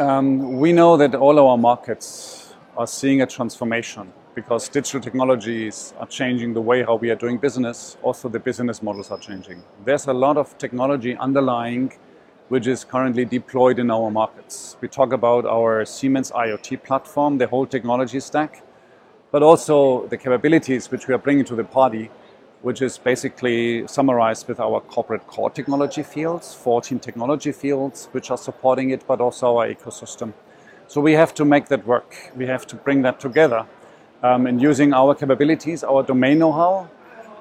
Um, 0.00 0.58
we 0.58 0.72
know 0.72 0.96
that 0.96 1.14
all 1.14 1.38
our 1.38 1.58
markets 1.58 2.54
are 2.74 2.86
seeing 2.86 3.20
a 3.20 3.26
transformation 3.26 4.10
because 4.34 4.66
digital 4.66 4.98
technologies 4.98 5.92
are 5.98 6.06
changing 6.06 6.54
the 6.54 6.60
way 6.62 6.82
how 6.82 6.94
we 6.96 7.10
are 7.10 7.16
doing 7.16 7.36
business. 7.36 7.98
Also, 8.00 8.30
the 8.30 8.38
business 8.38 8.82
models 8.82 9.10
are 9.10 9.18
changing. 9.18 9.62
There's 9.84 10.06
a 10.06 10.14
lot 10.14 10.38
of 10.38 10.56
technology 10.56 11.18
underlying 11.18 11.92
which 12.48 12.66
is 12.66 12.82
currently 12.82 13.26
deployed 13.26 13.78
in 13.78 13.90
our 13.90 14.10
markets. 14.10 14.78
We 14.80 14.88
talk 14.88 15.12
about 15.12 15.44
our 15.44 15.84
Siemens 15.84 16.30
IoT 16.30 16.82
platform, 16.82 17.36
the 17.36 17.48
whole 17.48 17.66
technology 17.66 18.20
stack, 18.20 18.62
but 19.30 19.42
also 19.42 20.06
the 20.06 20.16
capabilities 20.16 20.90
which 20.90 21.08
we 21.08 21.14
are 21.14 21.18
bringing 21.18 21.44
to 21.44 21.54
the 21.54 21.64
party, 21.64 22.10
which 22.62 22.82
is 22.82 22.98
basically 22.98 23.86
summarized 23.86 24.46
with 24.48 24.60
our 24.60 24.80
corporate 24.80 25.26
core 25.26 25.50
technology 25.50 26.02
fields, 26.02 26.54
14 26.54 26.98
technology 26.98 27.52
fields 27.52 28.08
which 28.12 28.30
are 28.30 28.38
supporting 28.38 28.90
it, 28.90 29.06
but 29.06 29.20
also 29.20 29.56
our 29.56 29.68
ecosystem. 29.68 30.32
So 30.88 31.00
we 31.00 31.12
have 31.14 31.32
to 31.34 31.44
make 31.44 31.68
that 31.68 31.86
work. 31.86 32.32
We 32.36 32.46
have 32.46 32.66
to 32.66 32.76
bring 32.76 33.02
that 33.02 33.20
together 33.20 33.66
um, 34.22 34.46
and 34.46 34.60
using 34.60 34.92
our 34.92 35.14
capabilities, 35.14 35.82
our 35.82 36.02
domain 36.02 36.38
know-how, 36.38 36.88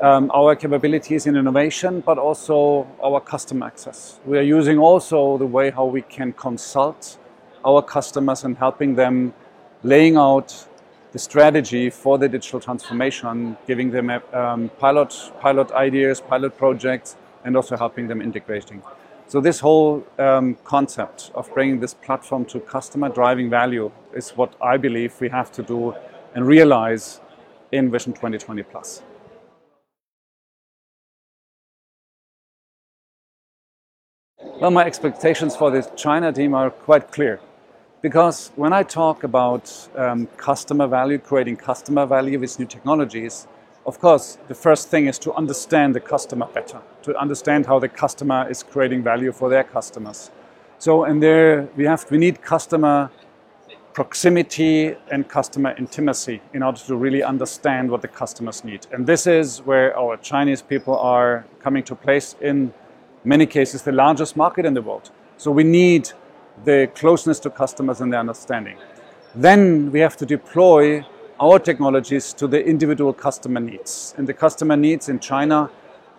um, 0.00 0.30
our 0.32 0.54
capabilities 0.54 1.26
in 1.26 1.36
innovation, 1.36 2.00
but 2.00 2.18
also 2.18 2.86
our 3.02 3.20
customer 3.20 3.66
access. 3.66 4.20
We 4.24 4.38
are 4.38 4.42
using 4.58 4.78
also 4.78 5.38
the 5.38 5.46
way 5.46 5.70
how 5.70 5.84
we 5.84 6.02
can 6.02 6.32
consult 6.32 7.18
our 7.64 7.82
customers 7.82 8.44
and 8.44 8.56
helping 8.56 8.94
them 8.94 9.34
laying 9.82 10.16
out 10.16 10.66
the 11.12 11.18
strategy 11.18 11.90
for 11.90 12.18
the 12.18 12.28
digital 12.28 12.60
transformation, 12.60 13.56
giving 13.66 13.90
them 13.90 14.10
um, 14.32 14.70
pilot, 14.78 15.32
pilot 15.40 15.72
ideas, 15.72 16.20
pilot 16.20 16.56
projects, 16.56 17.16
and 17.44 17.56
also 17.56 17.76
helping 17.76 18.06
them 18.06 18.22
integrating. 18.22 18.82
So 19.26 19.40
this 19.40 19.60
whole 19.60 20.04
um, 20.18 20.56
concept 20.64 21.30
of 21.34 21.52
bringing 21.54 21.80
this 21.80 21.94
platform 21.94 22.44
to 22.46 22.60
customer 22.60 23.08
driving 23.08 23.48
value 23.48 23.90
is 24.14 24.30
what 24.30 24.54
I 24.60 24.76
believe 24.76 25.20
we 25.20 25.28
have 25.28 25.52
to 25.52 25.62
do 25.62 25.94
and 26.34 26.46
realize 26.46 27.20
in 27.72 27.90
Vision 27.90 28.12
2020 28.12 28.62
Plus. 28.64 29.02
Well, 34.60 34.70
my 34.70 34.84
expectations 34.84 35.56
for 35.56 35.70
the 35.70 35.82
China 35.96 36.32
team 36.32 36.54
are 36.54 36.70
quite 36.70 37.10
clear. 37.10 37.40
Because 38.02 38.50
when 38.56 38.72
I 38.72 38.82
talk 38.82 39.24
about 39.24 39.88
um, 39.94 40.26
customer 40.38 40.86
value, 40.86 41.18
creating 41.18 41.56
customer 41.56 42.06
value 42.06 42.38
with 42.38 42.58
new 42.58 42.64
technologies, 42.64 43.46
of 43.84 43.98
course, 44.00 44.38
the 44.48 44.54
first 44.54 44.88
thing 44.88 45.06
is 45.06 45.18
to 45.18 45.34
understand 45.34 45.94
the 45.94 46.00
customer 46.00 46.46
better, 46.46 46.80
to 47.02 47.14
understand 47.18 47.66
how 47.66 47.78
the 47.78 47.88
customer 47.88 48.48
is 48.48 48.62
creating 48.62 49.02
value 49.02 49.32
for 49.32 49.50
their 49.50 49.64
customers. 49.64 50.30
So, 50.78 51.04
and 51.04 51.22
there 51.22 51.68
we 51.76 51.84
have, 51.84 52.10
we 52.10 52.16
need 52.16 52.40
customer 52.40 53.10
proximity 53.92 54.96
and 55.10 55.28
customer 55.28 55.74
intimacy 55.76 56.40
in 56.54 56.62
order 56.62 56.78
to 56.78 56.96
really 56.96 57.22
understand 57.22 57.90
what 57.90 58.00
the 58.00 58.08
customers 58.08 58.64
need. 58.64 58.86
And 58.92 59.06
this 59.06 59.26
is 59.26 59.58
where 59.66 59.94
our 59.98 60.16
Chinese 60.16 60.62
people 60.62 60.96
are 60.96 61.44
coming 61.60 61.82
to 61.84 61.94
place 61.94 62.34
in 62.40 62.72
many 63.24 63.44
cases 63.44 63.82
the 63.82 63.92
largest 63.92 64.38
market 64.38 64.64
in 64.64 64.72
the 64.72 64.80
world. 64.80 65.10
So 65.36 65.50
we 65.50 65.64
need 65.64 66.12
the 66.64 66.90
closeness 66.94 67.38
to 67.40 67.50
customers 67.50 68.00
and 68.00 68.12
their 68.12 68.20
understanding. 68.20 68.76
Then 69.34 69.90
we 69.92 70.00
have 70.00 70.16
to 70.18 70.26
deploy 70.26 71.04
our 71.40 71.58
technologies 71.58 72.34
to 72.34 72.46
the 72.46 72.64
individual 72.64 73.12
customer 73.12 73.60
needs. 73.60 74.14
And 74.18 74.28
the 74.28 74.34
customer 74.34 74.76
needs 74.76 75.08
in 75.08 75.20
China, 75.20 75.70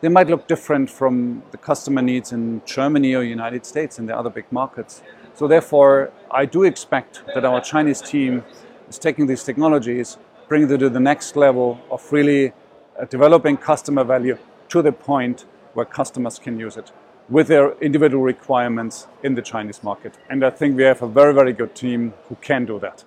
they 0.01 0.09
might 0.09 0.27
look 0.27 0.47
different 0.47 0.89
from 0.89 1.43
the 1.51 1.57
customer 1.57 2.01
needs 2.01 2.31
in 2.31 2.61
Germany 2.65 3.13
or 3.13 3.23
United 3.23 3.65
States 3.65 3.99
and 3.99 4.09
the 4.09 4.17
other 4.17 4.31
big 4.31 4.45
markets. 4.51 5.03
So 5.35 5.47
therefore, 5.47 6.11
I 6.31 6.45
do 6.45 6.63
expect 6.63 7.21
that 7.35 7.45
our 7.45 7.61
Chinese 7.61 8.01
team 8.01 8.43
is 8.89 8.97
taking 8.97 9.27
these 9.27 9.43
technologies, 9.43 10.17
bringing 10.47 10.67
them 10.67 10.79
to 10.79 10.89
the 10.89 10.99
next 10.99 11.35
level 11.35 11.79
of 11.91 12.11
really 12.11 12.53
uh, 12.99 13.05
developing 13.05 13.57
customer 13.57 14.03
value 14.03 14.37
to 14.69 14.81
the 14.81 14.91
point 14.91 15.45
where 15.73 15.85
customers 15.85 16.39
can 16.39 16.59
use 16.59 16.77
it 16.77 16.91
with 17.31 17.47
their 17.47 17.71
individual 17.79 18.21
requirements 18.21 19.07
in 19.23 19.35
the 19.35 19.41
Chinese 19.41 19.81
market. 19.83 20.13
And 20.29 20.43
I 20.43 20.49
think 20.49 20.75
we 20.75 20.83
have 20.83 21.01
a 21.01 21.07
very, 21.07 21.33
very 21.33 21.53
good 21.53 21.73
team 21.73 22.13
who 22.27 22.35
can 22.41 22.65
do 22.65 22.77
that. 22.79 23.05